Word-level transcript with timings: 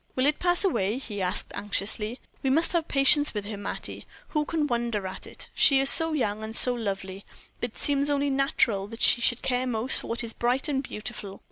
"Will 0.15 0.25
it 0.25 0.39
pass 0.39 0.63
away?" 0.65 0.97
he 0.97 1.21
asked, 1.21 1.51
anxiously. 1.53 2.19
"We 2.41 2.49
must 2.49 2.73
have 2.73 2.87
patience 2.87 3.35
with 3.35 3.45
her, 3.45 3.55
Mattie. 3.55 4.07
Who 4.29 4.45
can 4.45 4.65
wonder 4.65 5.05
at 5.05 5.27
it? 5.27 5.47
She 5.53 5.79
is 5.79 5.91
so 5.91 6.13
young 6.13 6.43
and 6.43 6.55
so 6.55 6.73
lovely, 6.73 7.23
it 7.61 7.77
seems 7.77 8.09
only 8.09 8.31
natural 8.31 8.87
that 8.87 9.03
she 9.03 9.21
should 9.21 9.43
care 9.43 9.67
most 9.67 10.01
for 10.01 10.07
what 10.07 10.23
is 10.23 10.33
bright 10.33 10.67
and 10.67 10.81
beautiful. 10.81 11.39